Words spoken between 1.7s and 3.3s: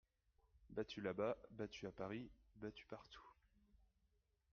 à Paris, battu partout.